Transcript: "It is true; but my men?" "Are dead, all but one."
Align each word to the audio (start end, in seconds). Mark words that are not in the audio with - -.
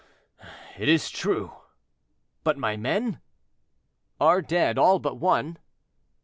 "It 0.79 0.89
is 0.89 1.11
true; 1.11 1.51
but 2.43 2.57
my 2.57 2.75
men?" 2.75 3.21
"Are 4.19 4.41
dead, 4.41 4.79
all 4.79 4.97
but 4.97 5.17
one." 5.17 5.59